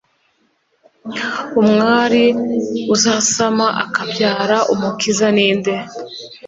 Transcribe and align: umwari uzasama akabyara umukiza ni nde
umwari 1.61 2.23
uzasama 2.93 3.65
akabyara 3.83 4.57
umukiza 4.73 5.25
ni 5.35 5.49
nde 5.57 5.75